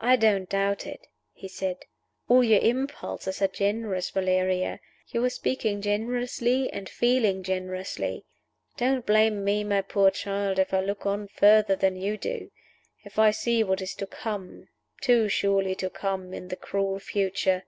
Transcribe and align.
"I 0.00 0.16
don't 0.16 0.48
doubt 0.48 0.84
it," 0.84 1.06
he 1.32 1.46
said. 1.46 1.84
"All 2.28 2.42
your 2.42 2.58
impulses 2.60 3.40
are 3.40 3.46
generous, 3.46 4.10
Valeria. 4.10 4.80
You 5.10 5.22
are 5.24 5.30
speaking 5.30 5.80
generously 5.80 6.68
and 6.72 6.88
feeling 6.88 7.44
generously. 7.44 8.24
Don't 8.76 9.06
blame 9.06 9.44
me, 9.44 9.62
my 9.62 9.82
poor 9.82 10.10
child, 10.10 10.58
if 10.58 10.74
I 10.74 10.80
look 10.80 11.06
on 11.06 11.28
further 11.28 11.76
than 11.76 11.94
you 11.94 12.18
do: 12.18 12.50
if 13.04 13.16
I 13.16 13.30
see 13.30 13.62
what 13.62 13.80
is 13.80 13.94
to 13.94 14.08
come 14.08 14.66
too 15.00 15.28
surely 15.28 15.76
to 15.76 15.88
come 15.88 16.34
in 16.34 16.48
the 16.48 16.56
cruel 16.56 16.98
future." 16.98 17.62